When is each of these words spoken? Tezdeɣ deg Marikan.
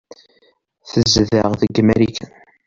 Tezdeɣ 0.91 1.49
deg 1.61 1.75
Marikan. 1.87 2.33